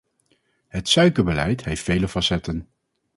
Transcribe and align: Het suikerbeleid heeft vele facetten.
Het 0.67 0.89
suikerbeleid 0.89 1.63
heeft 1.63 1.81
vele 1.83 2.07
facetten. 2.07 2.67